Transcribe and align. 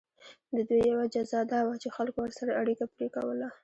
د 0.55 0.57
دوی 0.69 0.81
یوه 0.91 1.05
جزا 1.15 1.41
دا 1.51 1.59
وه 1.67 1.75
چې 1.81 1.93
خلکو 1.95 2.19
ورسره 2.23 2.57
اړیکه 2.61 2.85
پرې 2.93 3.07
کوله. 3.15 3.47